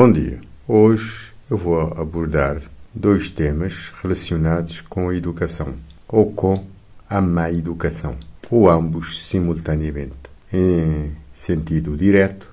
[0.00, 0.40] Bom dia.
[0.66, 2.62] Hoje eu vou abordar
[2.94, 5.74] dois temas relacionados com a educação
[6.08, 6.64] ou com
[7.06, 8.16] a má educação,
[8.50, 10.16] ou ambos simultaneamente,
[10.50, 12.48] em sentido direto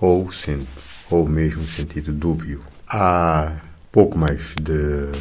[0.00, 0.66] ou, sendo,
[1.10, 2.62] ou mesmo sentido dúbio.
[2.88, 3.56] Há
[3.92, 5.20] pouco mais de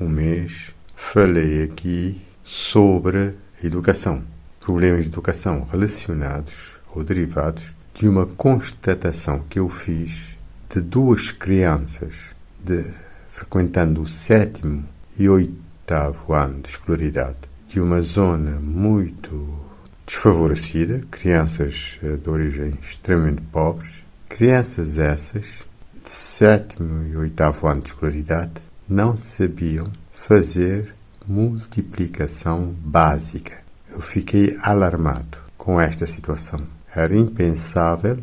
[0.00, 4.24] um mês falei aqui sobre educação,
[4.58, 7.62] problemas de educação relacionados ou derivados
[7.94, 10.41] de uma constatação que eu fiz
[10.72, 12.14] de duas crianças
[12.58, 12.82] de,
[13.28, 17.36] frequentando o sétimo e oitavo ano de escolaridade
[17.68, 19.60] de uma zona muito
[20.06, 25.66] desfavorecida, crianças eh, de origem extremamente pobres, crianças essas
[26.02, 30.94] de sétimo e oitavo ano de escolaridade não sabiam fazer
[31.26, 33.58] multiplicação básica.
[33.90, 36.66] Eu fiquei alarmado com esta situação.
[36.94, 38.18] Era impensável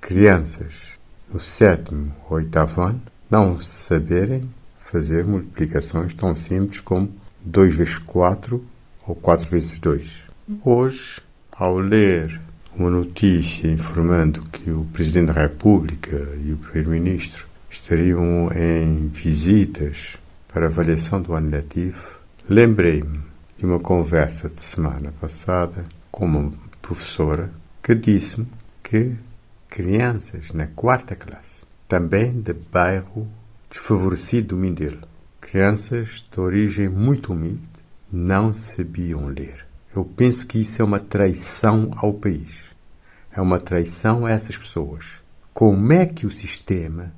[0.00, 0.92] crianças
[1.32, 3.00] no sétimo ou oitavo ano
[3.30, 8.62] não saberem fazer multiplicações tão simples como 2 vezes 4
[9.06, 10.24] ou 4 vezes 2.
[10.62, 11.20] Hoje,
[11.56, 12.40] ao ler
[12.76, 20.18] uma notícia informando que o Presidente da República e o Primeiro-Ministro estariam em visitas
[20.52, 23.20] para avaliação do ano letivo, lembrei-me
[23.58, 27.50] de uma conversa de semana passada com uma professora
[27.82, 28.46] que disse-me
[28.82, 29.14] que
[29.72, 33.26] crianças na quarta classe, também de bairro
[33.70, 35.08] desfavorecido do Mindelo,
[35.40, 37.66] crianças de origem muito humilde,
[38.12, 39.66] não sabiam ler.
[39.96, 42.74] Eu penso que isso é uma traição ao país.
[43.34, 45.22] É uma traição a essas pessoas.
[45.54, 47.10] Como é que o sistema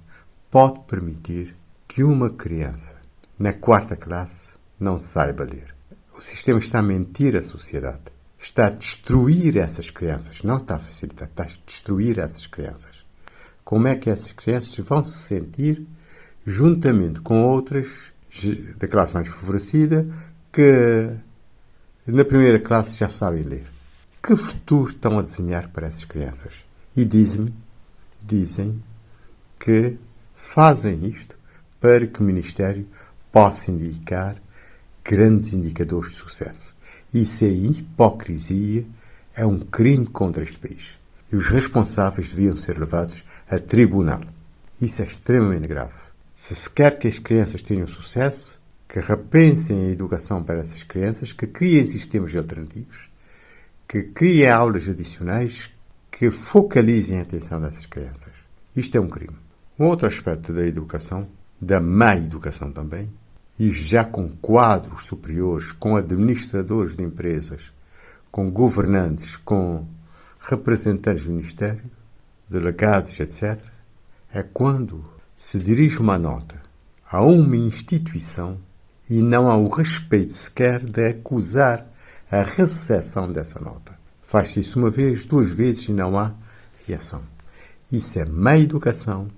[0.48, 1.56] pode permitir
[1.88, 2.94] que uma criança
[3.36, 5.74] na quarta classe não saiba ler?
[6.16, 8.14] O sistema está a mentir a sociedade
[8.44, 13.04] está a destruir essas crianças, não está a facilitar, está a destruir essas crianças.
[13.64, 15.86] Como é que essas crianças vão se sentir
[16.46, 18.12] juntamente com outras
[18.76, 20.06] da classe mais favorecida
[20.52, 21.16] que
[22.06, 23.64] na primeira classe já sabem ler?
[24.22, 26.64] Que futuro estão a desenhar para essas crianças?
[26.94, 27.54] E dizem-me,
[28.22, 28.82] dizem
[29.58, 29.96] que
[30.34, 31.38] fazem isto
[31.80, 32.86] para que o Ministério
[33.32, 34.36] possa indicar
[35.04, 36.74] grandes indicadores de sucesso.
[37.12, 38.86] Isso é hipocrisia,
[39.36, 40.98] é um crime contra este país.
[41.30, 44.20] E os responsáveis deviam ser levados a tribunal.
[44.80, 45.94] Isso é extremamente grave.
[46.34, 51.32] Se se quer que as crianças tenham sucesso, que repensem a educação para essas crianças,
[51.32, 53.10] que criem sistemas alternativos,
[53.86, 55.70] que criem aulas adicionais,
[56.10, 58.32] que focalizem a atenção dessas crianças.
[58.74, 59.36] Isto é um crime.
[59.78, 61.28] Um outro aspecto da educação,
[61.60, 63.10] da má educação também,
[63.58, 67.72] e já com quadros superiores, com administradores de empresas,
[68.30, 69.86] com governantes, com
[70.40, 71.84] representantes do Ministério,
[72.48, 73.60] delegados, etc.,
[74.32, 75.04] é quando
[75.36, 76.60] se dirige uma nota
[77.08, 78.58] a uma instituição
[79.08, 81.86] e não há o respeito sequer de acusar
[82.30, 83.96] a recepção dessa nota.
[84.26, 86.32] Faz-se isso uma vez, duas vezes e não há
[86.86, 87.22] reação.
[87.92, 89.28] Isso é má educação,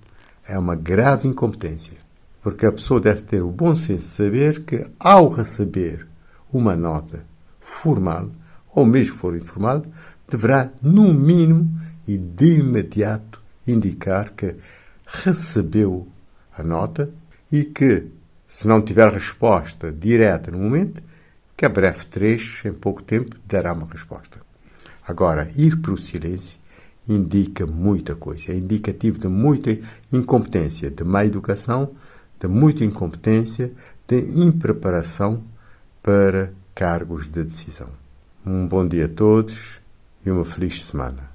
[0.49, 2.06] é uma grave incompetência
[2.47, 6.07] porque a pessoa deve ter o bom senso de saber que, ao receber
[6.53, 7.25] uma nota
[7.59, 8.31] formal,
[8.73, 9.85] ou mesmo for informal,
[10.31, 11.69] deverá, no mínimo
[12.07, 14.55] e de imediato, indicar que
[15.05, 16.07] recebeu
[16.57, 17.11] a nota
[17.51, 18.07] e que,
[18.49, 21.03] se não tiver resposta direta no momento,
[21.57, 24.39] que a breve trecho, em pouco tempo, dará uma resposta.
[25.05, 26.61] Agora, ir para o silêncio
[27.09, 29.77] indica muita coisa, é indicativo de muita
[30.13, 31.91] incompetência, de má educação,
[32.39, 33.73] de muita incompetência,
[34.07, 35.43] de impreparação
[36.03, 37.89] para cargos de decisão.
[38.45, 39.81] Um bom dia a todos
[40.25, 41.31] e uma feliz semana.